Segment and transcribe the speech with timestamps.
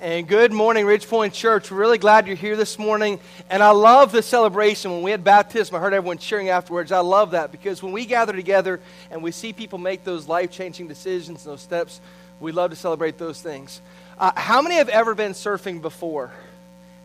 [0.00, 1.70] and good morning, Ridge Point Church.
[1.70, 3.20] We're really glad you're here this morning.
[3.50, 4.90] And I love the celebration.
[4.92, 6.92] When we had baptism, I heard everyone cheering afterwards.
[6.92, 8.80] I love that because when we gather together
[9.10, 12.00] and we see people make those life changing decisions and those steps,
[12.40, 13.80] we love to celebrate those things.
[14.18, 16.32] Uh, how many have ever been surfing before?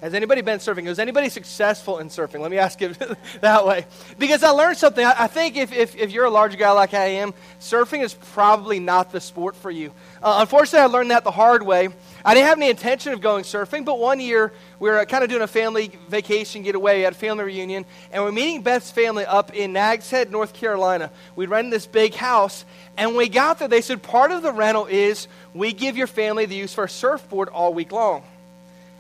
[0.04, 0.86] Has anybody been surfing?
[0.86, 2.42] Was anybody successful in surfing?
[2.42, 3.02] Let me ask it
[3.42, 3.86] that way.
[4.20, 5.06] Because I learned something.
[5.06, 8.14] I, I think if, if, if, you're a large guy like I am, surfing is
[8.14, 9.94] probably not the sport for you.
[10.22, 11.88] Uh, unfortunately, I learned that the hard way.
[12.26, 15.26] I didn't have any intention of going surfing, but one year we were uh, kind
[15.26, 19.26] of doing a family vacation getaway at a family reunion, and we're meeting Beth's family
[19.26, 21.12] up in Nags Head, North Carolina.
[21.36, 22.64] We rented this big house,
[22.96, 26.08] and when we got there, they said part of the rental is we give your
[26.08, 28.24] family the use for a surfboard all week long.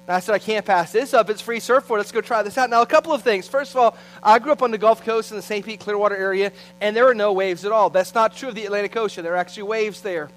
[0.05, 1.29] And I said, I can't pass this up.
[1.29, 1.99] It's free surfboard.
[1.99, 2.69] Let's go try this out.
[2.69, 3.47] Now, a couple of things.
[3.47, 5.65] First of all, I grew up on the Gulf Coast in the St.
[5.65, 7.89] Pete Clearwater area, and there were no waves at all.
[7.89, 9.23] That's not true of the Atlantic Ocean.
[9.23, 10.29] There are actually waves there.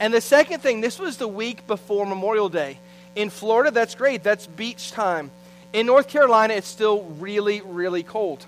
[0.00, 2.78] And the second thing, this was the week before Memorial Day.
[3.14, 4.22] In Florida, that's great.
[4.22, 5.30] That's beach time.
[5.72, 8.44] In North Carolina, it's still really, really cold.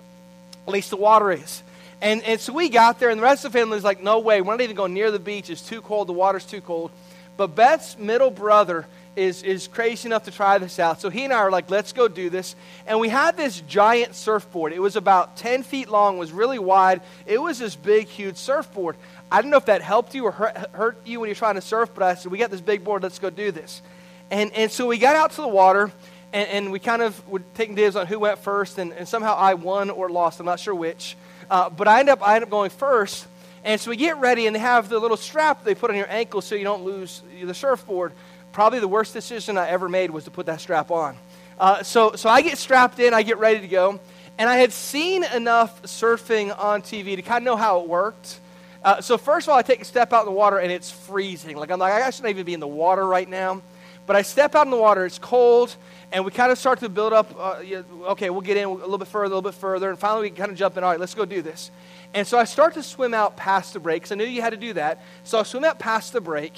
[0.67, 1.63] At least the water is.
[2.03, 4.19] And, and so we got there, and the rest of the family was like, no
[4.19, 4.41] way.
[4.41, 5.49] We're not even going near the beach.
[5.49, 6.09] It's too cold.
[6.09, 6.91] The water's too cold.
[7.37, 11.01] But Beth's middle brother is, is crazy enough to try this out.
[11.01, 12.55] So he and I are like, let's go do this.
[12.87, 14.73] And we had this giant surfboard.
[14.73, 17.01] It was about 10 feet long, was really wide.
[17.25, 18.97] It was this big, huge surfboard.
[19.33, 21.91] I don't know if that helped you or hurt, you when you're trying to surf,
[21.95, 23.83] but I said, we got this big board, let's go do this.
[24.31, 25.91] And, and so we got out to the water,
[26.33, 29.35] and, and we kind of were taking dibs on who went first, and, and somehow
[29.35, 30.39] I won or lost.
[30.41, 31.17] I'm not sure which.
[31.51, 33.27] Uh, but I end up, I end up going first.
[33.65, 36.09] And so we get ready, and they have the little strap they put on your
[36.09, 38.13] ankle so you don't lose the surfboard.
[38.57, 41.15] Probably the worst decision I ever made was to put that strap on.
[41.59, 44.01] Uh, so, so I get strapped in, I get ready to go.
[44.39, 48.41] And I had seen enough surfing on TV to kind of know how it worked.
[48.83, 50.91] Uh, so first of all, I take a step out in the water and it's
[50.91, 51.59] freezing.
[51.59, 53.61] Like I'm like I shouldn't even be in the water right now.
[54.07, 55.77] But I step out in the water, it's cold,
[56.11, 57.35] and we kind of start to build up.
[57.39, 59.99] Uh, yeah, okay, we'll get in a little bit further, a little bit further, and
[59.99, 60.83] finally we kind of jump in.
[60.83, 61.71] All right, let's go do this.
[62.15, 64.55] And so I start to swim out past the break because I knew you had
[64.55, 65.03] to do that.
[65.25, 66.55] So I swim out past the break,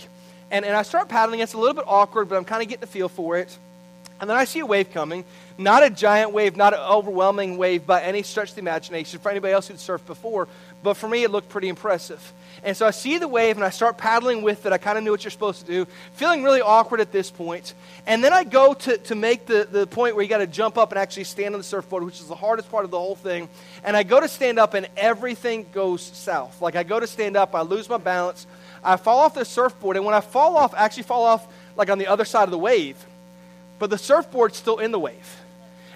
[0.51, 1.41] and, and I start paddling.
[1.41, 3.57] It's a little bit awkward, but I'm kind of getting the feel for it.
[4.21, 5.25] And then I see a wave coming.
[5.57, 9.31] Not a giant wave, not an overwhelming wave by any stretch of the imagination for
[9.31, 10.49] anybody else who'd surfed before,
[10.83, 12.33] but for me, it looked pretty impressive.
[12.63, 14.73] And so I see the wave and I start paddling with it.
[14.73, 17.75] I kind of knew what you're supposed to do, feeling really awkward at this point.
[18.07, 20.79] And then I go to, to make the, the point where you got to jump
[20.79, 23.17] up and actually stand on the surfboard, which is the hardest part of the whole
[23.17, 23.49] thing.
[23.85, 26.61] And I go to stand up and everything goes south.
[26.61, 28.47] Like I go to stand up, I lose my balance,
[28.89, 29.97] I fall off the surfboard.
[29.97, 32.51] And when I fall off, I actually fall off like on the other side of
[32.51, 32.97] the wave.
[33.79, 35.37] But the surfboard's still in the wave.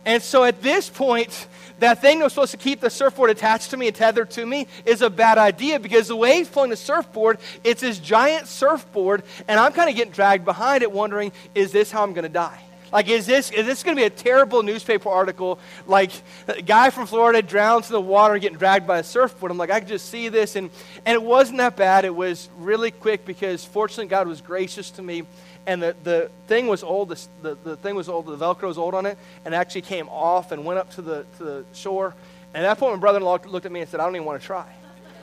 [0.04, 1.46] And so at this point,
[1.78, 4.44] that thing that was supposed to keep the surfboard attached to me and tethered to
[4.44, 8.46] me is a bad idea because the way he's pulling the surfboard, it's this giant
[8.46, 12.24] surfboard, and I'm kind of getting dragged behind it, wondering, is this how I'm going
[12.24, 12.60] to die?
[12.92, 15.58] Like, is this, is this going to be a terrible newspaper article?
[15.86, 16.12] Like,
[16.46, 19.50] a guy from Florida drowns in the water getting dragged by a surfboard.
[19.50, 20.56] I'm like, I could just see this.
[20.56, 20.70] And,
[21.06, 22.04] and it wasn't that bad.
[22.04, 25.24] It was really quick because fortunately God was gracious to me
[25.66, 28.78] and the, the thing was old, the, the, the thing was old, the Velcro was
[28.78, 31.64] old on it, and it actually came off and went up to the, to the
[31.72, 32.14] shore.
[32.52, 34.16] And at that point, my brother in law looked at me and said, I don't
[34.16, 34.66] even want to try.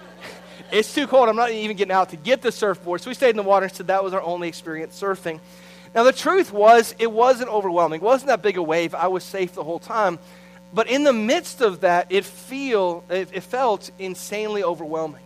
[0.71, 1.27] it's too cold.
[1.27, 3.01] I'm not even getting out to get the surfboard.
[3.01, 5.39] So we stayed in the water and said that was our only experience surfing.
[5.95, 8.01] Now, the truth was, it wasn't overwhelming.
[8.01, 8.93] It wasn't that big a wave.
[8.93, 10.19] I was safe the whole time.
[10.73, 15.23] But in the midst of that, it, feel, it, it felt insanely overwhelming.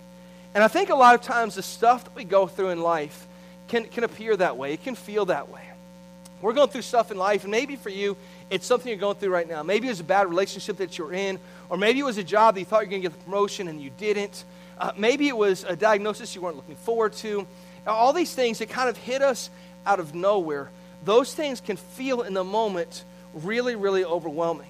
[0.56, 3.28] And I think a lot of times the stuff that we go through in life,
[3.68, 4.74] can, can appear that way.
[4.74, 5.62] It can feel that way.
[6.42, 8.18] We're going through stuff in life, and maybe for you,
[8.50, 9.64] it's something you're going through right now.
[9.64, 12.56] Maybe it was a bad relationship that you're in, or maybe it was a job
[12.56, 14.44] that you thought you were going to get the promotion and you didn't.
[14.78, 17.48] Uh, maybe it was a diagnosis you weren't looking forward to.
[17.88, 19.50] All these things that kind of hit us
[19.86, 20.70] out of nowhere,
[21.04, 24.70] those things can feel in the moment really, really overwhelming.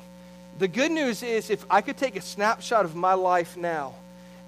[0.60, 3.94] The good news is if I could take a snapshot of my life now,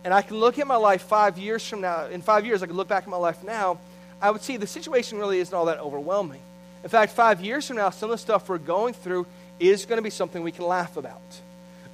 [0.03, 2.67] and I can look at my life five years from now, in five years, I
[2.67, 3.79] can look back at my life now
[4.21, 6.41] I would see the situation really isn't all that overwhelming.
[6.83, 9.25] In fact, five years from now, some of the stuff we're going through
[9.59, 11.21] is going to be something we can laugh about.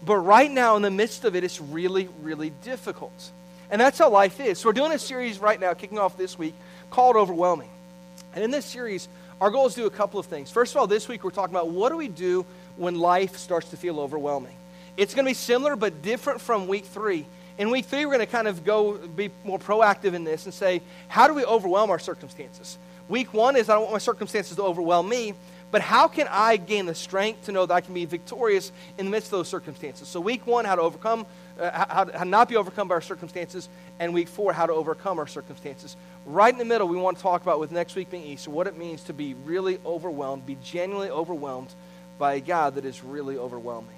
[0.04, 3.32] But right now, in the midst of it, it's really, really difficult.
[3.70, 4.60] And that's how life is.
[4.60, 6.56] So we're doing a series right now, kicking off this week,
[6.90, 7.70] called Overwhelming.
[8.34, 9.08] And in this series,
[9.40, 10.52] our goal is to do a couple of things.
[10.52, 12.46] First of all, this week we're talking about what do we do
[12.78, 14.56] when life starts to feel overwhelming.
[14.98, 17.26] It's going to be similar but different from week three
[17.62, 20.54] in week three, we're going to kind of go be more proactive in this and
[20.54, 22.78] say, how do we overwhelm our circumstances?
[23.08, 25.36] Week one is I don't want my circumstances to overwhelm me.
[25.70, 29.06] But how can I gain the strength to know that I can be victorious in
[29.06, 30.08] the midst of those circumstances?
[30.08, 31.26] So, week one, how to overcome,
[31.62, 33.70] uh, how, how not be overcome by our circumstances,
[34.00, 35.96] and week four, how to overcome our circumstances.
[36.26, 38.68] Right in the middle, we want to talk about, with next week being Easter, what
[38.68, 41.70] it means to be really overwhelmed, be genuinely overwhelmed
[42.18, 43.96] by a God that is really overwhelming.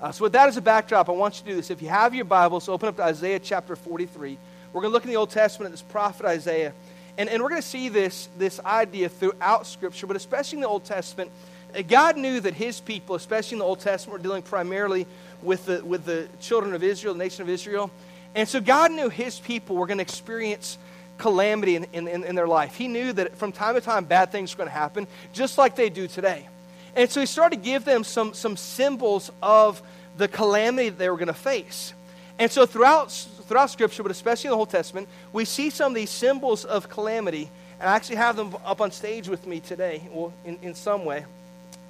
[0.00, 1.70] Uh, so, with that as a backdrop, I want you to do this.
[1.70, 4.36] If you have your Bibles, open up to Isaiah chapter 43.
[4.72, 6.74] We're going to look in the Old Testament at this prophet Isaiah.
[7.16, 10.68] And, and we're going to see this, this idea throughout Scripture, but especially in the
[10.68, 11.30] Old Testament.
[11.74, 15.06] Uh, God knew that his people, especially in the Old Testament, were dealing primarily
[15.42, 17.90] with the, with the children of Israel, the nation of Israel.
[18.34, 20.78] And so God knew his people were going to experience
[21.18, 22.74] calamity in, in, in, their life.
[22.74, 25.76] He knew that from time to time bad things were going to happen, just like
[25.76, 26.46] they do today.
[26.94, 29.80] And so he started to give them some, some symbols of
[30.18, 31.94] the calamity that they were going to face.
[32.38, 33.10] And so throughout
[33.46, 36.88] throughout Scripture, but especially in the Old Testament, we see some of these symbols of
[36.88, 37.48] calamity.
[37.78, 41.04] And I actually have them up on stage with me today, well, in, in some
[41.04, 41.24] way,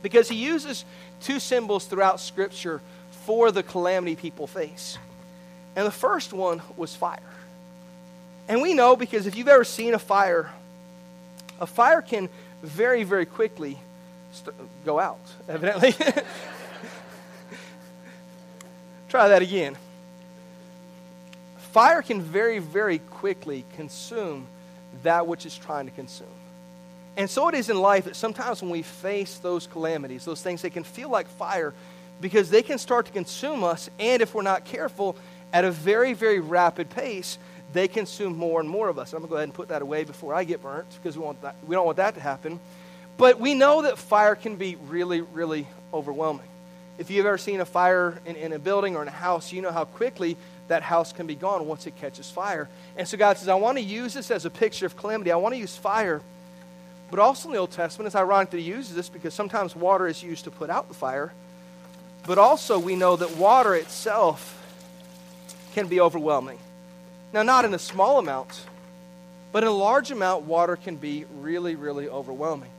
[0.02, 0.84] because he uses
[1.20, 2.80] two symbols throughout Scripture
[3.26, 4.96] for the calamity people face.
[5.74, 7.18] And the first one was fire.
[8.48, 10.50] And we know because if you've ever seen a fire,
[11.60, 12.30] a fire can
[12.62, 13.78] very, very quickly
[14.32, 14.56] st-
[14.86, 15.94] go out, evidently.
[19.08, 19.76] Try that again
[21.76, 24.46] fire can very, very quickly consume
[25.02, 26.26] that which it's trying to consume.
[27.18, 30.62] And so it is in life that sometimes when we face those calamities, those things,
[30.62, 31.74] they can feel like fire
[32.20, 33.90] because they can start to consume us.
[33.98, 35.16] And if we're not careful,
[35.52, 37.38] at a very, very rapid pace,
[37.72, 39.12] they consume more and more of us.
[39.12, 41.24] I'm going to go ahead and put that away before I get burnt because we,
[41.24, 42.60] want that, we don't want that to happen.
[43.16, 46.46] But we know that fire can be really, really overwhelming.
[46.98, 49.62] If you've ever seen a fire in, in a building or in a house, you
[49.62, 50.36] know how quickly
[50.68, 52.68] that house can be gone once it catches fire.
[52.96, 55.30] And so God says, I want to use this as a picture of calamity.
[55.30, 56.22] I want to use fire.
[57.10, 60.08] But also in the Old Testament, it's ironic that he uses this because sometimes water
[60.08, 61.32] is used to put out the fire.
[62.26, 64.52] But also, we know that water itself
[65.74, 66.58] can be overwhelming.
[67.32, 68.60] Now, not in a small amount,
[69.52, 72.70] but in a large amount, water can be really, really overwhelming.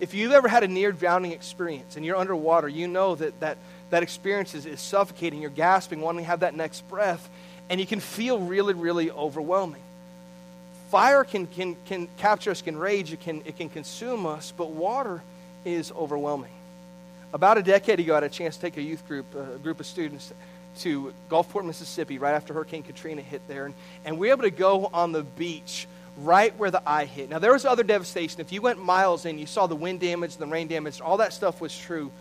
[0.00, 3.58] If you've ever had a near drowning experience and you're underwater, you know that that
[3.92, 5.42] that experience is, is suffocating.
[5.42, 7.28] You're gasping, wanting to have that next breath,
[7.68, 9.82] and you can feel really, really overwhelming.
[10.90, 14.70] Fire can, can, can capture us, can rage, it can, it can consume us, but
[14.70, 15.22] water
[15.66, 16.50] is overwhelming.
[17.32, 19.80] About a decade ago, I had a chance to take a youth group, a group
[19.80, 20.34] of students,
[20.80, 23.64] to Gulfport, Mississippi, right after Hurricane Katrina hit there.
[23.64, 23.74] And,
[24.04, 25.88] and we were able to go on the beach
[26.18, 27.30] right where the eye hit.
[27.30, 28.42] Now, there was other devastation.
[28.42, 31.32] If you went miles in, you saw the wind damage, the rain damage, all that
[31.32, 32.12] stuff was true.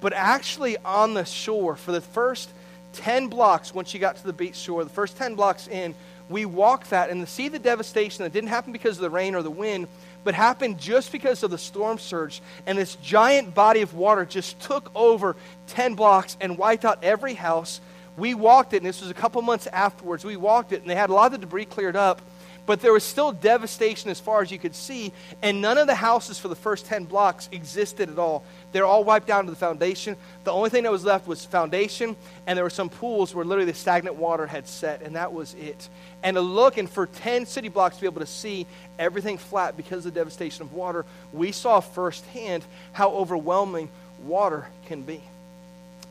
[0.00, 2.52] But actually, on the shore, for the first
[2.92, 5.96] 10 blocks, once you got to the beach shore, the first 10 blocks in,
[6.28, 9.34] we walked that and to see the devastation that didn't happen because of the rain
[9.34, 9.88] or the wind,
[10.24, 12.42] but happened just because of the storm surge.
[12.66, 15.36] And this giant body of water just took over
[15.68, 17.80] 10 blocks and wiped out every house.
[18.16, 20.24] We walked it, and this was a couple months afterwards.
[20.24, 22.20] We walked it, and they had a lot of the debris cleared up
[22.66, 25.12] but there was still devastation as far as you could see,
[25.42, 28.44] and none of the houses for the first 10 blocks existed at all.
[28.72, 30.16] They're all wiped down to the foundation.
[30.44, 32.16] The only thing that was left was foundation,
[32.46, 35.54] and there were some pools where literally the stagnant water had set, and that was
[35.54, 35.88] it.
[36.22, 38.66] And to look and for 10 city blocks to be able to see
[38.98, 43.88] everything flat because of the devastation of water, we saw firsthand how overwhelming
[44.22, 45.22] water can be.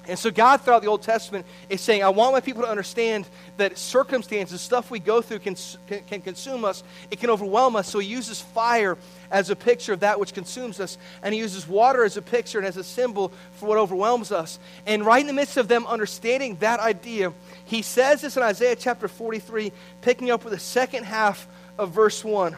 [0.09, 3.27] And so, God, throughout the Old Testament, is saying, I want my people to understand
[3.57, 5.56] that circumstances, stuff we go through, can,
[5.88, 6.83] can, can, consume us.
[7.11, 7.88] It can overwhelm us.
[7.88, 8.97] So, He uses fire
[9.29, 12.57] as a picture of that which consumes us, and He uses water as a picture
[12.57, 14.57] and as a symbol for what overwhelms us.
[14.88, 17.31] And right in the midst of them understanding that idea,
[17.65, 22.24] He says this in Isaiah chapter 43, picking up with the second half of verse
[22.24, 22.55] 1.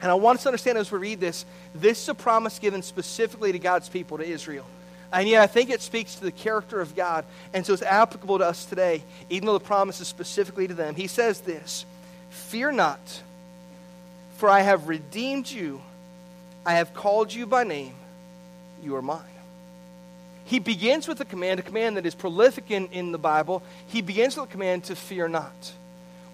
[0.00, 2.80] And I want us to understand as we read this, this is a promise given
[2.80, 4.64] specifically to God's people, to Israel.
[5.12, 7.24] And yet, I think it speaks to the character of God.
[7.54, 10.94] And so it's applicable to us today, even though the promise is specifically to them.
[10.94, 11.86] He says this
[12.30, 13.22] Fear not,
[14.36, 15.80] for I have redeemed you.
[16.66, 17.94] I have called you by name.
[18.82, 19.22] You are mine.
[20.44, 23.62] He begins with a command, a command that is prolific in, in the Bible.
[23.86, 25.72] He begins with a command to fear not.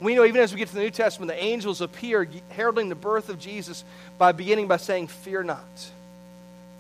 [0.00, 2.94] We know even as we get to the New Testament, the angels appear heralding the
[2.94, 3.84] birth of Jesus
[4.18, 5.90] by beginning by saying, Fear not.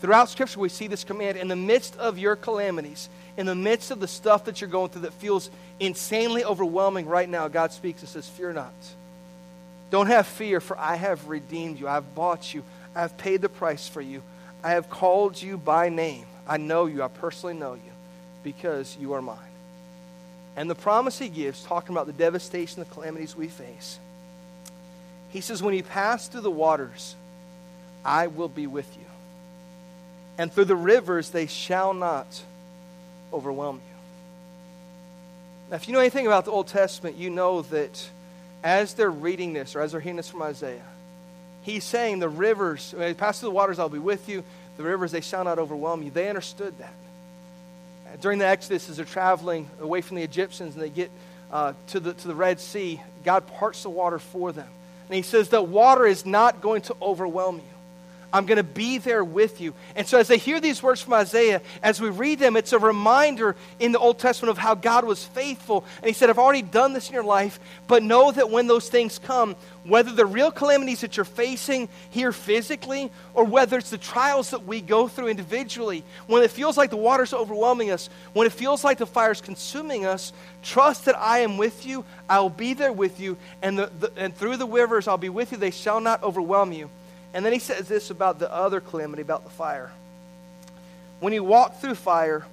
[0.04, 3.08] Throughout Scripture, we see this command in the midst of your calamities,
[3.38, 5.48] in the midst of the stuff that you're going through that feels
[5.80, 7.48] insanely overwhelming right now.
[7.48, 8.74] God speaks and says, Fear not.
[9.88, 11.88] Don't have fear, for I have redeemed you.
[11.88, 12.62] I have bought you.
[12.94, 14.22] I have paid the price for you.
[14.62, 16.26] I have called you by name.
[16.46, 17.02] I know you.
[17.02, 17.92] I personally know you
[18.42, 19.38] because you are mine.
[20.54, 23.98] And the promise he gives, talking about the devastation, the calamities we face,
[25.30, 27.16] he says, When you pass through the waters,
[28.04, 29.03] I will be with you
[30.38, 32.42] and through the rivers they shall not
[33.32, 33.94] overwhelm you.
[35.70, 38.08] Now, if you know anything about the Old Testament, you know that
[38.62, 40.82] as they're reading this, or as they're hearing this from Isaiah,
[41.62, 44.44] he's saying, The rivers, pass through the waters, I'll be with you.
[44.76, 46.10] The rivers, they shall not overwhelm you.
[46.10, 48.20] They understood that.
[48.20, 51.10] During the Exodus, as they're traveling away from the Egyptians and they get
[51.50, 54.68] uh, to, the, to the Red Sea, God parts the water for them.
[55.08, 57.73] And he says that water is not going to overwhelm you.
[58.34, 59.74] I'm going to be there with you.
[59.94, 62.80] And so, as they hear these words from Isaiah, as we read them, it's a
[62.80, 65.84] reminder in the Old Testament of how God was faithful.
[65.98, 68.88] And He said, I've already done this in your life, but know that when those
[68.88, 73.98] things come, whether the real calamities that you're facing here physically, or whether it's the
[73.98, 78.48] trials that we go through individually, when it feels like the water's overwhelming us, when
[78.48, 82.04] it feels like the fire's consuming us, trust that I am with you.
[82.28, 85.28] I will be there with you, and, the, the, and through the rivers I'll be
[85.28, 85.58] with you.
[85.58, 86.90] They shall not overwhelm you.
[87.34, 89.90] And then he says this about the other calamity, about the fire.
[91.18, 92.46] When you walk through fire,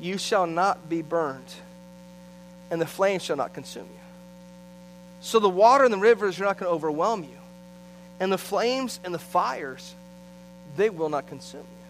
[0.00, 1.52] you shall not be burned,
[2.70, 4.00] and the flame shall not consume you.
[5.20, 7.38] So the water and the rivers are not going to overwhelm you,
[8.20, 9.94] and the flames and the fires,
[10.76, 11.86] they will not consume you.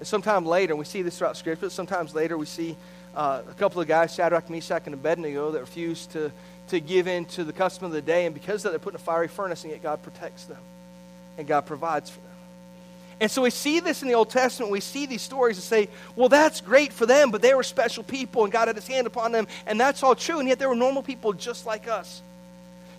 [0.00, 2.76] And sometime later, we see this throughout Scripture, sometimes later we see
[3.14, 6.32] uh, a couple of guys, Shadrach, Meshach, and Abednego, that refuse to,
[6.68, 8.94] to give in to the custom of the day, and because of that, they're put
[8.94, 10.58] in a fiery furnace, and yet God protects them
[11.38, 12.26] and God provides for them.
[13.18, 14.70] And so we see this in the Old Testament.
[14.70, 18.02] We see these stories and say, well, that's great for them, but they were special
[18.02, 20.38] people and God had his hand upon them, and that's all true.
[20.38, 22.20] And yet they were normal people just like us,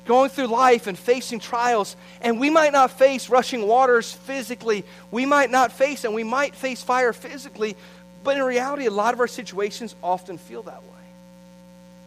[0.05, 1.95] going through life and facing trials.
[2.21, 6.55] And we might not face rushing waters physically, we might not face, and we might
[6.55, 7.75] face fire physically,
[8.23, 10.89] but in reality, a lot of our situations often feel that way.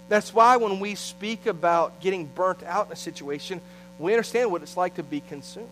[0.09, 3.61] That's why when we speak about getting burnt out in a situation,
[4.01, 5.69] we understand what it's like to be consumed.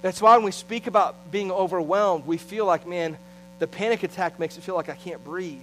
[0.00, 3.16] That's why when we speak about being overwhelmed, we feel like, man,
[3.58, 5.58] the panic attack makes it feel like I can't breathe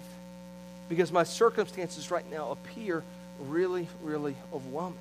[0.90, 3.04] because my circumstances right now appear
[3.40, 5.00] really, really overwhelming.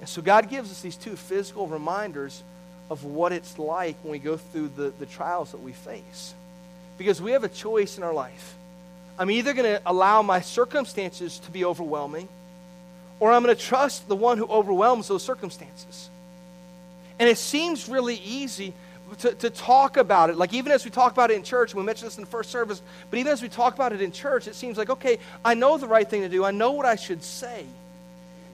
[0.00, 2.42] And so God gives us these two physical reminders
[2.90, 6.34] of what it's like when we go through the, the trials that we face.
[6.96, 8.54] Because we have a choice in our life.
[9.18, 12.28] I'm either going to allow my circumstances to be overwhelming,
[13.20, 16.08] or I'm going to trust the one who overwhelms those circumstances.
[17.18, 18.72] And it seems really easy
[19.18, 20.36] to, to talk about it.
[20.36, 22.50] Like, even as we talk about it in church, we mentioned this in the first
[22.50, 25.54] service, but even as we talk about it in church, it seems like, okay, I
[25.54, 27.64] know the right thing to do, I know what I should say.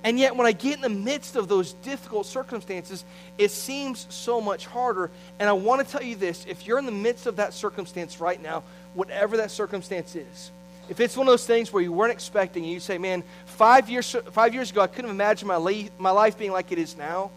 [0.05, 3.07] And yet, when I get in the midst of those difficult circumstances,
[3.39, 5.11] it seems so much harder.
[5.39, 8.21] And I want to tell you this if you're in the midst of that circumstance
[8.21, 10.51] right now, whatever that circumstance is,
[10.91, 13.89] if it's one of those things where you weren't expecting, and you say, man, five
[13.89, 16.99] years, five years ago, I couldn't have imagined my, my life being like it is
[16.99, 17.31] now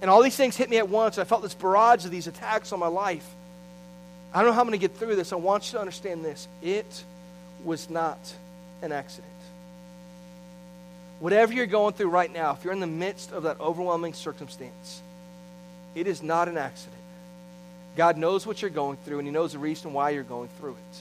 [0.00, 1.18] and all these things hit me at once.
[1.18, 3.26] I felt this barrage of these attacks on my life.
[4.32, 5.32] I don't know how I'm going to get through this.
[5.32, 6.46] I want you to understand this.
[6.62, 7.04] It
[7.64, 8.18] was not
[8.82, 9.32] an accident.
[11.20, 15.00] Whatever you're going through right now, if you're in the midst of that overwhelming circumstance,
[15.94, 16.92] it is not an accident.
[17.96, 20.72] God knows what you're going through, and He knows the reason why you're going through
[20.72, 20.98] it.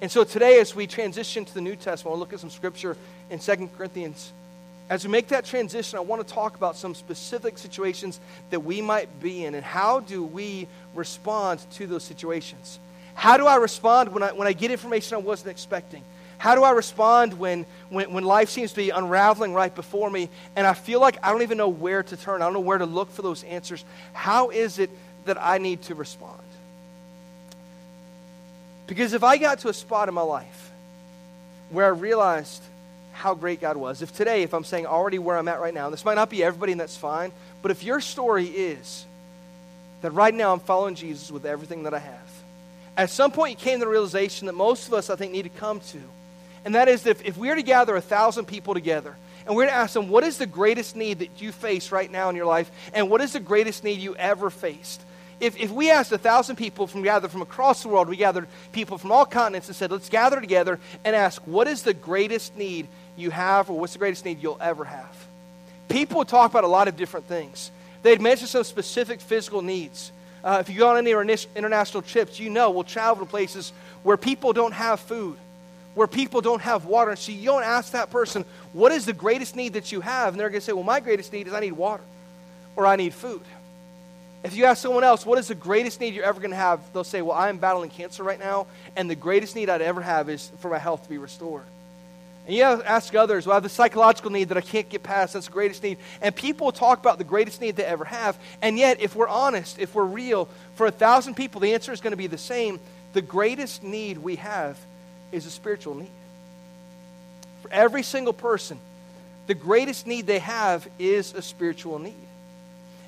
[0.00, 2.96] And so today, as we transition to the New Testament, we'll look at some scripture
[3.30, 4.32] in 2 Corinthians
[4.88, 8.20] as we make that transition, I want to talk about some specific situations
[8.50, 12.78] that we might be in and how do we respond to those situations.
[13.14, 16.02] How do I respond when I, when I get information I wasn't expecting?
[16.38, 20.28] How do I respond when, when, when life seems to be unraveling right before me
[20.56, 22.42] and I feel like I don't even know where to turn?
[22.42, 23.84] I don't know where to look for those answers.
[24.12, 24.90] How is it
[25.24, 26.40] that I need to respond?
[28.88, 30.72] Because if I got to a spot in my life
[31.70, 32.62] where I realized
[33.12, 34.02] how great God was.
[34.02, 36.42] If today, if I'm saying already where I'm at right now, this might not be
[36.42, 39.04] everybody and that's fine, but if your story is
[40.00, 42.30] that right now I'm following Jesus with everything that I have,
[42.96, 45.42] at some point you came to the realization that most of us, I think, need
[45.44, 46.00] to come to.
[46.64, 49.16] And that is that if, if we were to gather a thousand people together
[49.46, 52.28] and we're to ask them, what is the greatest need that you face right now
[52.28, 52.70] in your life?
[52.94, 55.02] And what is the greatest need you ever faced?
[55.42, 58.46] if, if we asked a thousand people from gathered from across the world, we gathered
[58.70, 62.56] people from all continents and said, let's gather together and ask, what is the greatest
[62.56, 65.26] need you have, or what's the greatest need you'll ever have?
[65.88, 67.70] People talk about a lot of different things.
[68.02, 70.12] They'd mention some specific physical needs.
[70.42, 71.12] Uh, if you go on any
[71.54, 75.36] international trips, you know we'll travel to places where people don't have food,
[75.94, 77.10] where people don't have water.
[77.10, 80.34] And so you don't ask that person, what is the greatest need that you have?
[80.34, 82.02] And they're going to say, well, my greatest need is I need water
[82.74, 83.42] or I need food.
[84.42, 86.80] If you ask someone else, what is the greatest need you're ever going to have?
[86.92, 88.66] They'll say, Well, I'm battling cancer right now,
[88.96, 91.64] and the greatest need I'd ever have is for my health to be restored.
[92.46, 95.34] And you ask others, well, I have the psychological need that I can't get past.
[95.34, 95.98] That's the greatest need.
[96.20, 98.36] And people talk about the greatest need they ever have.
[98.60, 102.00] And yet, if we're honest, if we're real, for a thousand people, the answer is
[102.00, 102.80] going to be the same.
[103.12, 104.76] The greatest need we have
[105.30, 106.10] is a spiritual need.
[107.62, 108.78] For every single person,
[109.46, 112.14] the greatest need they have is a spiritual need.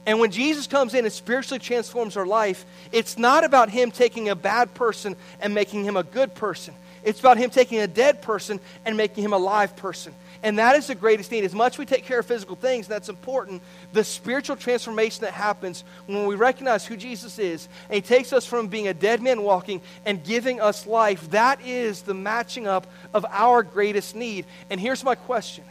[0.06, 4.28] And when Jesus comes in and spiritually transforms our life, it's not about him taking
[4.28, 6.74] a bad person and making him a good person.
[7.04, 10.14] It's about Him taking a dead person and making him a live person.
[10.44, 11.44] And that is the greatest need.
[11.44, 13.62] As much as we take care of physical things, that's important,
[13.94, 18.44] the spiritual transformation that happens when we recognize who Jesus is and He takes us
[18.44, 22.86] from being a dead man walking and giving us life, that is the matching up
[23.14, 24.44] of our greatest need.
[24.68, 25.64] And here's my question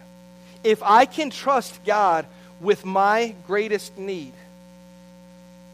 [0.64, 2.26] If I can trust God
[2.60, 4.34] with my greatest need,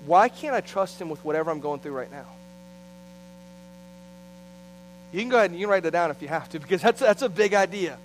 [0.06, 2.26] why can't I trust Him with whatever I'm going through right now?
[5.12, 6.82] You can go ahead and you can write that down if you have to, because
[6.82, 7.98] that's, that's a big idea.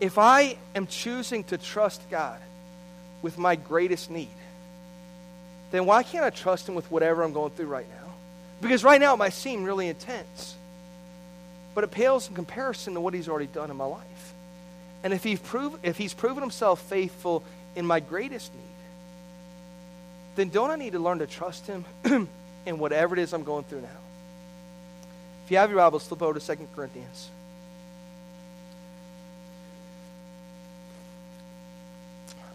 [0.00, 2.40] If I am choosing to trust God
[3.20, 4.28] with my greatest need,
[5.70, 8.12] then why can't I trust Him with whatever I'm going through right now?
[8.60, 10.54] Because right now it might seem really intense,
[11.74, 14.34] but it pales in comparison to what He's already done in my life.
[15.02, 17.42] And if, he's prove, if He's proven Himself faithful
[17.74, 18.62] in my greatest need,
[20.36, 21.84] then don't I need to learn to trust Him
[22.66, 23.88] in whatever it is I'm going through now?
[25.48, 27.30] If you have your Bibles, flip over to 2 Corinthians.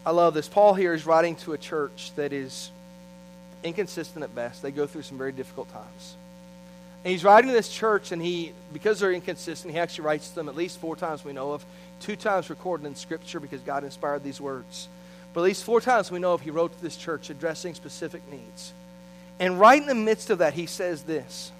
[0.05, 0.47] I love this.
[0.47, 2.69] Paul here is writing to a church that is
[3.63, 4.61] inconsistent at best.
[4.61, 6.15] They go through some very difficult times.
[7.03, 10.35] And he's writing to this church, and he, because they're inconsistent, he actually writes to
[10.35, 11.65] them at least four times we know of,
[11.99, 14.87] two times recorded in Scripture because God inspired these words.
[15.33, 18.21] But at least four times we know of he wrote to this church addressing specific
[18.31, 18.71] needs.
[19.39, 21.51] And right in the midst of that, he says this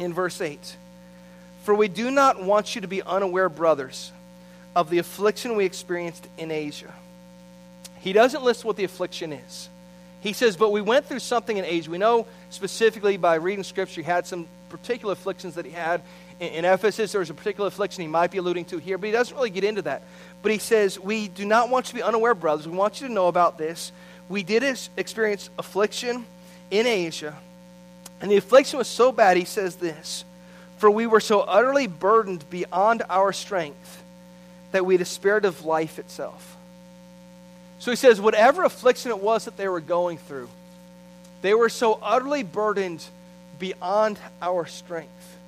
[0.00, 0.76] in verse 8
[1.62, 4.12] For we do not want you to be unaware, brothers,
[4.74, 6.92] of the affliction we experienced in Asia.
[8.00, 9.68] He doesn't list what the affliction is.
[10.20, 11.90] He says, But we went through something in Asia.
[11.90, 16.02] We know specifically by reading Scripture, he had some particular afflictions that he had.
[16.38, 19.12] In, Ephesus, there was a particular affliction he might be alluding to here, but he
[19.12, 20.02] doesn't really get into that.
[20.40, 22.66] But he says, We do not want you to be unaware, brothers.
[22.66, 23.92] We want you to know about this.
[24.30, 24.62] We did
[24.96, 26.24] experience affliction
[26.70, 27.36] in Asia
[28.20, 30.24] and the affliction was so bad, he says this
[30.78, 34.02] For we were so utterly burdened beyond our strength
[34.72, 36.56] that we despaired of life itself.
[37.78, 40.48] So he says, whatever affliction it was that they were going through,
[41.42, 43.02] they were so utterly burdened
[43.58, 45.38] beyond our strength.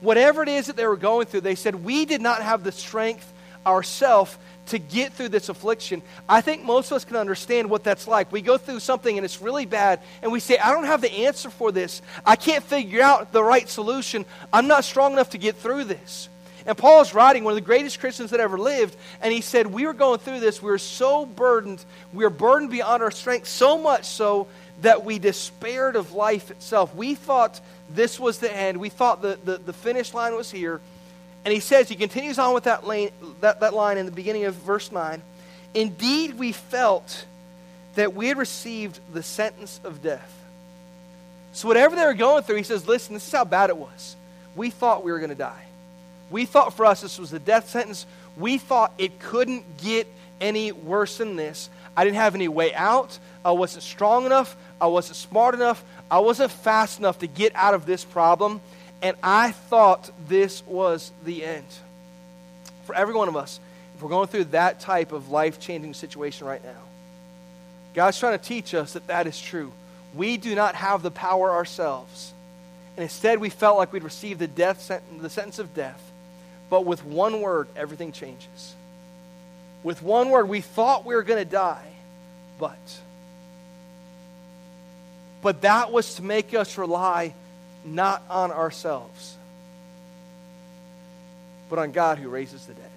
[0.00, 2.72] Whatever it is that they were going through, they said, we did not have the
[2.72, 3.30] strength
[3.66, 6.02] ourselves to get through this affliction.
[6.28, 8.30] I think most of us can understand what that's like.
[8.30, 11.12] We go through something and it's really bad, and we say, I don't have the
[11.12, 12.02] answer for this.
[12.24, 14.24] I can't figure out the right solution.
[14.52, 16.28] I'm not strong enough to get through this.
[16.64, 19.84] And Paul's writing, one of the greatest Christians that ever lived, and he said, We
[19.84, 20.62] were going through this.
[20.62, 21.84] We were so burdened.
[22.12, 24.46] We were burdened beyond our strength, so much so
[24.82, 26.94] that we despaired of life itself.
[26.94, 28.78] We thought this was the end.
[28.78, 30.80] We thought the, the, the finish line was here.
[31.44, 34.44] And he says, he continues on with that, lane, that, that line in the beginning
[34.44, 35.20] of verse 9.
[35.74, 37.24] Indeed, we felt
[37.94, 40.32] that we had received the sentence of death.
[41.52, 44.16] So, whatever they were going through, he says, Listen, this is how bad it was.
[44.56, 45.64] We thought we were going to die.
[46.30, 48.06] We thought for us this was the death sentence.
[48.36, 50.06] We thought it couldn't get
[50.40, 51.68] any worse than this.
[51.94, 53.18] I didn't have any way out.
[53.44, 54.56] I wasn't strong enough.
[54.80, 55.84] I wasn't smart enough.
[56.10, 58.60] I wasn't fast enough to get out of this problem
[59.02, 61.66] and I thought this was the end.
[62.84, 63.58] For every one of us,
[63.96, 66.80] if we're going through that type of life changing situation right now,
[67.94, 69.72] God's trying to teach us that that is true.
[70.14, 72.32] We do not have the power ourselves.
[72.96, 76.00] And instead, we felt like we'd received the, death sentence, the sentence of death.
[76.70, 78.74] But with one word, everything changes.
[79.82, 81.86] With one word, we thought we were going to die,
[82.58, 82.78] but.
[85.42, 87.34] But that was to make us rely
[87.84, 89.36] not on ourselves,
[91.68, 92.90] but on God who raises the dead.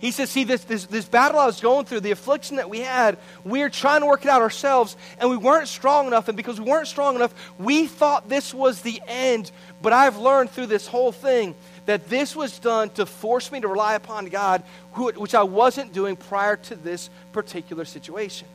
[0.00, 2.80] He says, See, this, this, this battle I was going through, the affliction that we
[2.80, 6.28] had, we were trying to work it out ourselves, and we weren't strong enough.
[6.28, 9.50] And because we weren't strong enough, we thought this was the end.
[9.82, 11.54] But I've learned through this whole thing
[11.84, 15.92] that this was done to force me to rely upon God, who, which I wasn't
[15.92, 18.48] doing prior to this particular situation.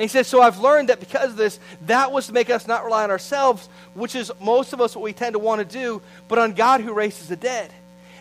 [0.00, 2.66] And he says, So I've learned that because of this, that was to make us
[2.66, 5.78] not rely on ourselves, which is most of us what we tend to want to
[5.78, 7.70] do, but on God who raises the dead.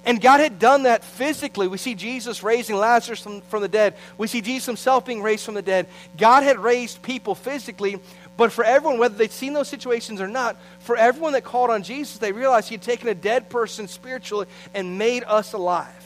[0.04, 1.70] And God had done that physically.
[1.70, 3.96] We see Jesus raising Lazarus from, from the dead.
[4.18, 5.88] We see Jesus himself being raised from the dead.
[6.18, 7.98] God had raised people physically,
[8.36, 11.84] But for everyone, whether they'd seen those situations or not, for everyone that called on
[11.84, 15.99] Jesus, they realized he'd taken a dead person spiritually and made us alive.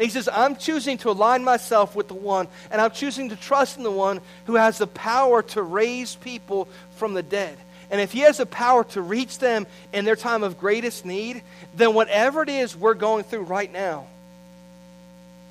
[0.00, 3.36] And he says, I'm choosing to align myself with the one, and I'm choosing to
[3.36, 7.58] trust in the one who has the power to raise people from the dead.
[7.90, 11.42] And if he has the power to reach them in their time of greatest need,
[11.74, 14.06] then whatever it is we're going through right now,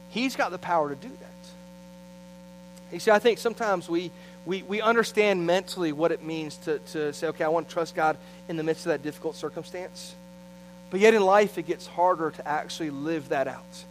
[0.09, 2.91] he's got the power to do that.
[2.91, 4.09] You see, I think sometimes we,
[4.47, 7.93] we, we understand mentally what it means to, to say, okay, I want to trust
[7.93, 10.15] God in the midst of that difficult circumstance.
[10.89, 13.85] But yet in life, it gets harder to actually live that out.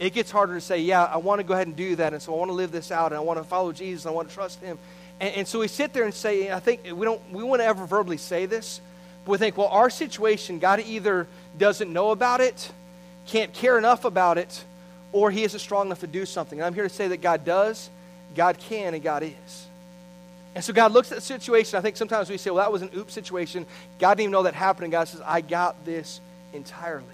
[0.00, 2.22] It gets harder to say, yeah, I want to go ahead and do that, and
[2.22, 4.14] so I want to live this out, and I want to follow Jesus, and I
[4.14, 4.78] want to trust Him.
[5.20, 7.66] And, and so we sit there and say, I think we don't we want to
[7.66, 8.80] ever verbally say this,
[9.26, 12.72] but we think, well, our situation, God either doesn't know about it,
[13.26, 14.64] can't care enough about it,
[15.12, 16.58] or He isn't strong enough to do something.
[16.58, 17.90] And I'm here to say that God does,
[18.34, 19.66] God can, and God is.
[20.54, 21.78] And so God looks at the situation.
[21.78, 23.66] I think sometimes we say, well, that was an oops situation.
[23.98, 24.84] God didn't even know that happened.
[24.84, 26.20] And God says, I got this
[26.54, 27.04] entirely.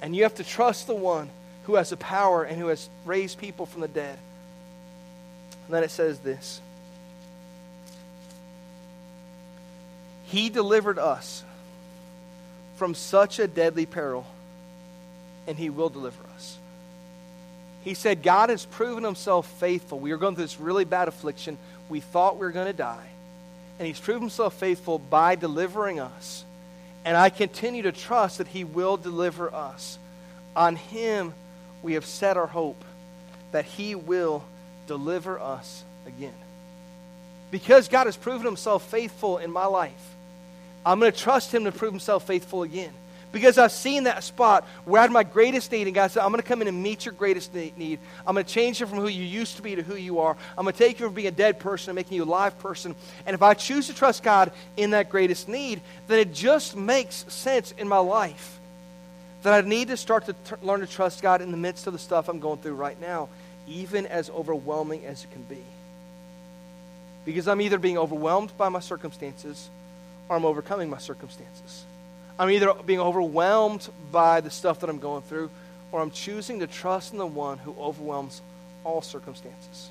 [0.00, 1.28] And you have to trust the one
[1.68, 4.18] who has the power and who has raised people from the dead.
[5.66, 6.62] And then it says this
[10.24, 11.44] He delivered us
[12.76, 14.26] from such a deadly peril,
[15.46, 16.56] and He will deliver us.
[17.84, 19.98] He said, God has proven Himself faithful.
[20.00, 21.58] We were going through this really bad affliction
[21.90, 23.06] we thought we were going to die.
[23.78, 26.44] And he's proved himself faithful by delivering us.
[27.04, 29.98] And I continue to trust that he will deliver us.
[30.56, 31.32] On him
[31.82, 32.84] we have set our hope
[33.52, 34.44] that he will
[34.86, 36.34] deliver us again.
[37.50, 39.92] Because God has proven himself faithful in my life,
[40.84, 42.92] I'm going to trust him to prove himself faithful again.
[43.30, 46.30] Because I've seen that spot where I had my greatest need, and God said, I'm
[46.30, 47.98] going to come in and meet your greatest need.
[48.26, 50.34] I'm going to change you from who you used to be to who you are.
[50.56, 52.58] I'm going to take you from being a dead person and making you a live
[52.58, 52.94] person.
[53.26, 57.26] And if I choose to trust God in that greatest need, then it just makes
[57.28, 58.58] sense in my life
[59.42, 61.92] that I need to start to t- learn to trust God in the midst of
[61.92, 63.28] the stuff I'm going through right now,
[63.66, 65.62] even as overwhelming as it can be.
[67.24, 69.68] Because I'm either being overwhelmed by my circumstances
[70.28, 71.84] or I'm overcoming my circumstances.
[72.38, 75.50] I'm either being overwhelmed by the stuff that I'm going through,
[75.90, 78.40] or I'm choosing to trust in the one who overwhelms
[78.84, 79.90] all circumstances.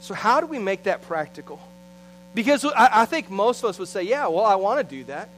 [0.00, 1.60] So, how do we make that practical?
[2.34, 5.04] Because I, I think most of us would say, yeah, well, I want to do
[5.04, 5.28] that.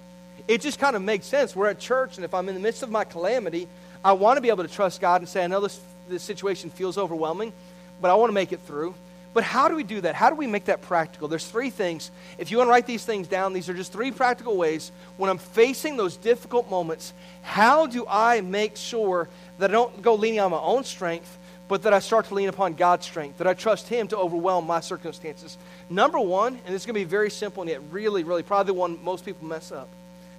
[0.49, 1.57] It just kind of makes sense.
[1.57, 3.68] We're at church, and if I'm in the midst of my calamity,
[4.05, 6.70] I want to be able to trust God and say, I know this, this situation
[6.70, 7.53] feels overwhelming,
[8.01, 8.94] but I want to make it through.
[9.37, 10.14] But how do we do that?
[10.14, 11.29] How do we make that practical?
[11.29, 12.11] There's three things.
[12.38, 15.29] If you want to write these things down, these are just three practical ways when
[15.29, 17.12] I'm facing those difficult moments.
[17.42, 21.37] How do I make sure that I don't go leaning on my own strength,
[21.68, 24.66] but that I start to lean upon God's strength, that I trust Him to overwhelm
[24.66, 25.59] my circumstances?
[25.90, 28.72] Number one, and this is going to be very simple and yet really, really probably
[28.72, 29.90] the one most people mess up.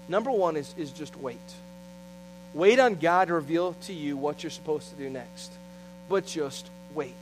[0.07, 1.37] Number one is, is just wait.
[2.53, 5.51] Wait on God to reveal to you what you're supposed to do next.
[6.09, 7.13] But just wait.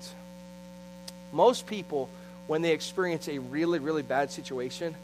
[1.31, 2.09] Most people,
[2.47, 4.95] when they experience a really, really bad situation,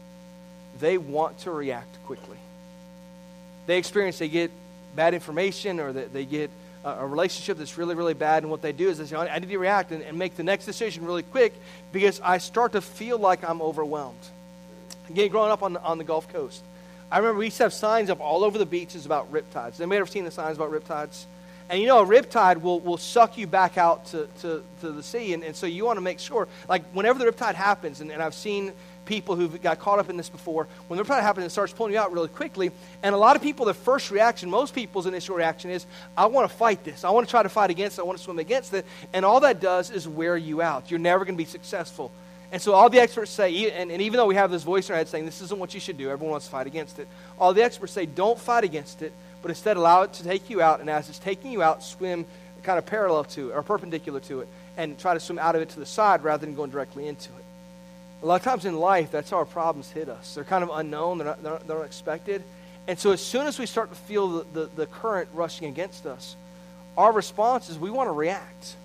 [0.80, 2.38] they want to react quickly.
[3.66, 4.50] They experience, they get
[4.94, 6.50] bad information or they, they get
[6.84, 9.48] a, relationship that's really, really bad, and what they do is they say, I need
[9.48, 11.54] to react and, and make the next decision really quick
[11.92, 14.18] because I start to feel like I'm overwhelmed.
[15.08, 16.62] Again, growing up on on the Gulf Coast,
[17.12, 19.78] I remember we used to have signs up all over the beaches about riptides.
[19.78, 21.26] Anybody ever seen the signs about riptides?
[21.68, 25.02] And you know, a riptide will, will suck you back out to, to, to the
[25.02, 25.34] sea.
[25.34, 28.22] And, and so you want to make sure, like, whenever the riptide happens, and, and
[28.22, 28.72] I've seen
[29.04, 31.92] people who've got caught up in this before, when the riptide happens, it starts pulling
[31.92, 32.70] you out really quickly.
[33.02, 35.84] And a lot of people, their first reaction, most people's initial reaction is,
[36.16, 37.04] I want to fight this.
[37.04, 38.00] I want to try to fight against it.
[38.00, 38.86] I want to swim against it.
[39.12, 40.90] And all that does is wear you out.
[40.90, 42.10] You're never going to be successful.
[42.52, 44.92] And so all the experts say, and, and, even though we have this voice in
[44.92, 47.08] our head saying this isn't what you should do, everyone wants to fight against it.
[47.38, 49.12] All the experts say, don't fight against it
[49.42, 52.24] but instead allow it to take you out, and as it's taking you out, swim
[52.62, 55.62] kind of parallel to it or perpendicular to it, and try to swim out of
[55.62, 57.44] it to the side rather than going directly into it.
[58.22, 60.36] A lot of times in life, that's how our problems hit us.
[60.36, 62.42] They're kind of unknown, they're not, they're they're not expected.
[62.86, 66.06] And so as soon as we start to feel the, the, the current rushing against
[66.06, 66.36] us,
[66.96, 68.76] our response is we want to react.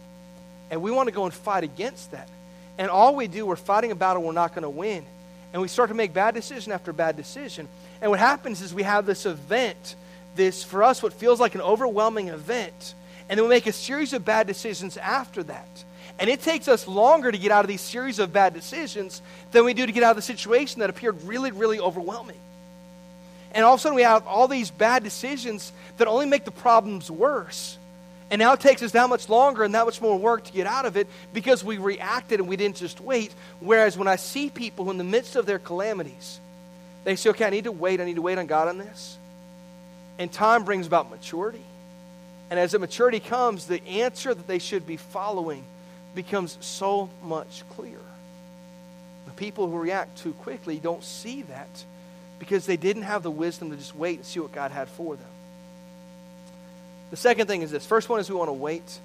[0.69, 2.27] And we want to go and fight against that.
[2.77, 5.05] And all we do, we're fighting a battle we're not going to win.
[5.53, 7.67] And we start to make bad decision after bad decision.
[8.01, 9.95] And what happens is we have this event
[10.37, 12.93] this, for us, what feels like an overwhelming event.
[13.27, 15.67] And then we make a series of bad decisions after that.
[16.19, 19.65] And it takes us longer to get out of these series of bad decisions than
[19.65, 22.37] we do to get out of the situation that appeared really, really overwhelming.
[23.51, 26.51] And all of a sudden, we have all these bad decisions that only make the
[26.51, 27.77] problems worse.
[28.29, 30.67] And now it takes us that much longer and that much more work to get
[30.67, 33.33] out of it because we reacted and we didn't just wait.
[33.59, 36.39] Whereas when I see people who, in the midst of their calamities,
[37.05, 38.01] they say, okay, I need to wait.
[38.01, 39.17] I need to wait on God on this.
[40.19, 41.63] And time brings about maturity.
[42.49, 45.63] And as the maturity comes, the answer that they should be following
[46.15, 47.99] becomes so much clearer.
[49.25, 51.69] The people who react too quickly don't see that
[52.39, 55.15] because they didn't have the wisdom to just wait and see what God had for
[55.15, 55.27] them.
[57.09, 57.85] The second thing is this.
[57.85, 58.99] First one is we want to wait.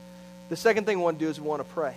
[0.48, 1.94] The second thing we want to do is we want to pray.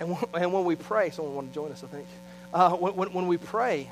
[0.00, 2.06] And when, and when we pray, someone want to join us, I think.
[2.52, 3.90] Uh, when, when we pray,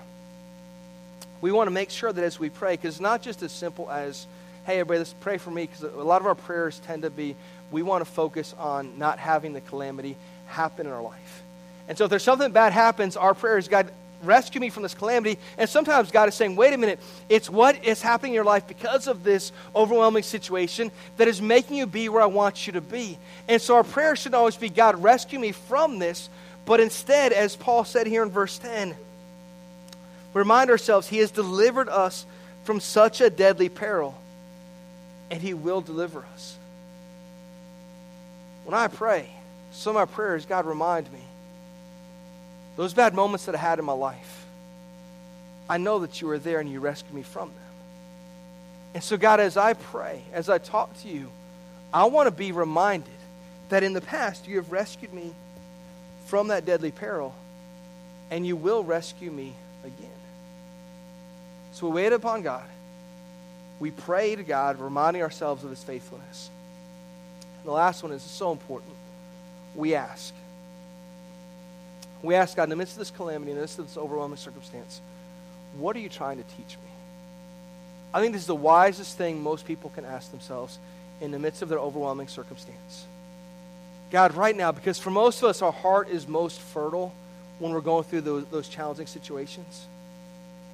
[1.41, 3.91] we want to make sure that as we pray, because it's not just as simple
[3.91, 4.27] as,
[4.65, 7.37] hey, everybody, let's pray for me, because a lot of our prayers tend to be,
[7.71, 11.43] we want to focus on not having the calamity happen in our life.
[11.89, 13.91] And so if there's something bad happens, our prayer is, God,
[14.27, 15.39] rescue me from this calamity.
[15.59, 18.67] And sometimes God is saying, wait a minute, it's what is happening in your life
[18.67, 22.81] because of this overwhelming situation that is making you be where I want you to
[22.81, 23.19] be.
[23.49, 26.29] And so our prayer should always be, God, rescue me from this.
[26.67, 28.95] But instead, as Paul said here in verse 10,
[30.33, 32.25] remind ourselves, He has delivered us
[32.65, 34.17] from such a deadly peril,
[35.31, 36.57] and He will deliver us.
[38.65, 39.29] When I pray,
[39.73, 41.21] some of my prayers, God, remind me
[42.77, 44.45] those bad moments that I had in my life,
[45.69, 47.59] I know that you were there and you rescued me from them.
[48.95, 51.29] And so, God, as I pray, as I talk to you,
[51.93, 53.09] I want to be reminded
[53.69, 55.33] that in the past you have rescued me
[56.27, 57.35] from that deadly peril,
[58.31, 59.53] and you will rescue me
[59.85, 60.11] again.
[61.73, 62.65] So we wait upon God.
[63.81, 66.51] We pray to God, reminding ourselves of his faithfulness.
[67.59, 68.93] And the last one is so important.
[69.75, 70.33] We ask.
[72.25, 74.39] We ask God, in the midst of this calamity, in the midst of this overwhelming
[74.39, 75.01] circumstance,
[75.77, 76.91] what are you trying to teach me?
[78.13, 80.79] I think this is the wisest thing most people can ask themselves
[81.21, 83.07] in the midst of their overwhelming circumstance.
[84.11, 87.13] God, right now, because for most of us, our heart is most fertile
[87.59, 89.87] when we're going through those, those challenging situations.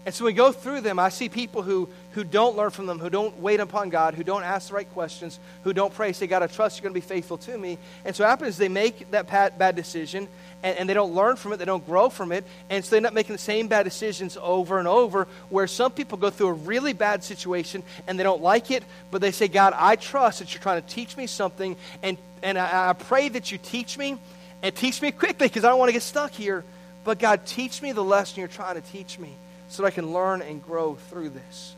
[0.06, 0.98] And so we go through them.
[0.98, 4.24] I see people who, who don't learn from them, who don't wait upon God, who
[4.24, 7.06] don't ask the right questions, who don't pray, say, God, I trust you're going to
[7.06, 7.78] be faithful to me.
[8.04, 10.26] And so what happens is they make that bad decision
[10.62, 12.96] and, and, they don't learn from it, they don't grow from it, and so they
[12.98, 15.26] end up making the same bad decisions over and over.
[15.48, 19.20] Where some people go through a really bad situation and they don't like it, but
[19.20, 22.90] they say, God, I trust that you're trying to teach me something, and, and I,
[22.90, 24.18] I pray that you teach me
[24.62, 26.64] and teach me quickly because I don't want to get stuck here.
[27.04, 29.34] But God, teach me the lesson you're trying to teach me
[29.68, 31.74] so that I can learn and grow through this.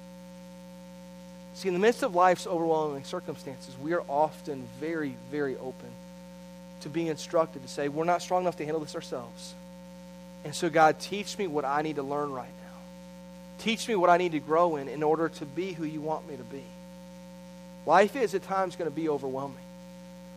[1.62, 5.90] See, in the midst of life's overwhelming circumstances, we are often very, very open
[6.80, 9.54] to being instructed to say, we're not strong enough to handle this ourselves.
[10.44, 12.78] And so, God, teach me what I need to learn right now.
[13.58, 16.28] Teach me what I need to grow in in order to be who you want
[16.28, 16.64] me to be.
[17.86, 19.54] Life is at times going to be overwhelming.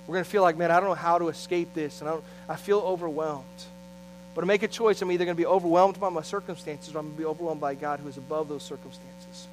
[0.05, 2.17] We're going to feel like, man, I don't know how to escape this, and I,
[2.47, 3.45] I feel overwhelmed.
[4.35, 6.99] But to make a choice, I'm either going to be overwhelmed by my circumstances or
[6.99, 9.47] I'm going to be overwhelmed by God who is above those circumstances.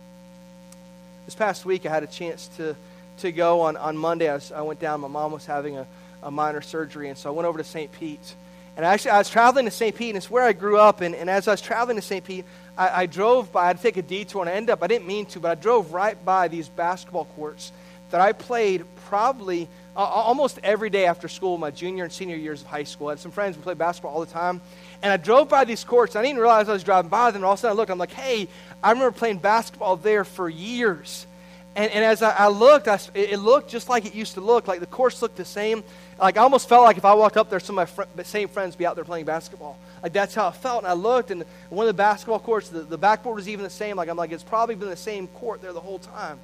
[1.25, 2.75] This past week, I had a chance to,
[3.19, 4.29] to go on, on Monday.
[4.29, 5.01] I, was, I went down.
[5.01, 5.87] My mom was having a,
[6.23, 7.93] a minor surgery, and so I went over to St.
[7.93, 8.35] Pete.
[8.77, 9.95] And actually, I was traveling to St.
[9.95, 11.01] Pete, and it's where I grew up.
[11.01, 12.25] And, and as I was traveling to St.
[12.25, 12.45] Pete,
[12.77, 14.89] I, I drove by, I had to take a detour, and I ended up, I
[14.89, 17.71] didn't mean to, but I drove right by these basketball courts
[18.11, 22.67] that I played probably almost every day after school, my junior and senior years of
[22.67, 23.09] high school.
[23.09, 24.61] I had some friends who played basketball all the time.
[25.03, 26.17] And I drove by these courts.
[26.17, 27.37] I didn't realize I was driving by them.
[27.37, 28.49] And all of a sudden I looked, I'm like, hey,
[28.83, 31.27] I remember playing basketball there for years.
[31.75, 34.69] And, and as I, I looked, I, it looked just like it used to look.
[34.69, 35.83] Like the courts looked the same.
[36.19, 38.49] Like I almost felt like if I walked up there, some of my fr- same
[38.49, 39.79] friends be out there playing basketball.
[40.03, 40.85] Like that's how it felt.
[40.85, 43.71] And I looked, and one of the basketball courts, the, the backboard was even the
[43.71, 43.97] same.
[43.97, 46.39] Like I'm like, it's probably been the same court there the whole time.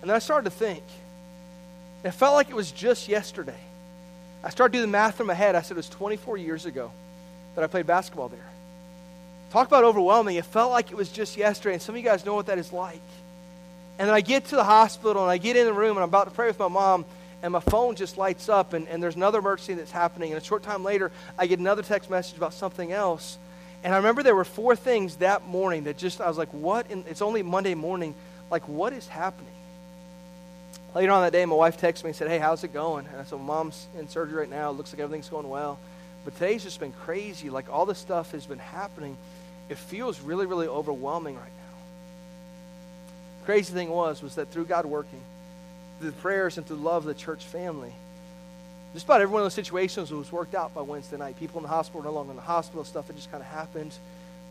[0.00, 0.82] And then I started to think,
[2.04, 3.58] it felt like it was just yesterday.
[4.44, 5.54] I started doing the math in my head.
[5.54, 6.90] I said it was 24 years ago
[7.54, 8.40] that I played basketball there.
[9.50, 10.36] Talk about overwhelming.
[10.36, 12.58] It felt like it was just yesterday, and some of you guys know what that
[12.58, 13.02] is like.
[13.98, 16.08] And then I get to the hospital and I get in the room and I'm
[16.08, 17.04] about to pray with my mom,
[17.42, 20.32] and my phone just lights up, and, and there's another emergency that's happening.
[20.32, 23.36] And a short time later, I get another text message about something else.
[23.84, 26.90] And I remember there were four things that morning that just, I was like, what?
[26.90, 28.14] In, it's only Monday morning.
[28.50, 29.51] Like, what is happening?
[30.94, 33.06] Later on that day, my wife texted me and said, Hey, how's it going?
[33.06, 34.70] And I said, Mom's in surgery right now.
[34.70, 35.78] It looks like everything's going well.
[36.24, 37.50] But today's just been crazy.
[37.50, 39.16] Like all this stuff has been happening.
[39.68, 41.78] It feels really, really overwhelming right now.
[43.46, 45.20] Crazy thing was, was that through God working,
[45.98, 47.92] through the prayers and through love of the church family,
[48.92, 51.38] just about every one of those situations was worked out by Wednesday night.
[51.38, 53.48] People in the hospital were no longer in the hospital, stuff that just kind of
[53.48, 53.92] happened.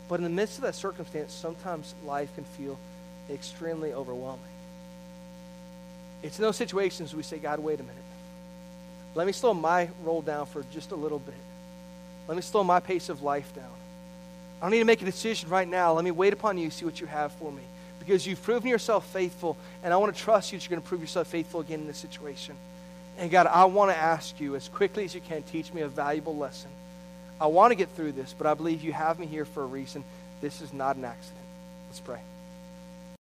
[0.08, 2.76] But in the midst of that circumstance, sometimes life can feel
[3.30, 4.51] extremely overwhelming.
[6.22, 7.96] It's in those situations we say, God, wait a minute.
[9.14, 11.34] Let me slow my roll down for just a little bit.
[12.28, 13.64] Let me slow my pace of life down.
[14.60, 15.92] I don't need to make a decision right now.
[15.92, 17.62] Let me wait upon you, see what you have for me.
[17.98, 20.88] Because you've proven yourself faithful, and I want to trust you that you're going to
[20.88, 22.54] prove yourself faithful again in this situation.
[23.18, 25.88] And God, I want to ask you as quickly as you can, teach me a
[25.88, 26.70] valuable lesson.
[27.40, 29.66] I want to get through this, but I believe you have me here for a
[29.66, 30.04] reason.
[30.40, 31.44] This is not an accident.
[31.88, 32.20] Let's pray.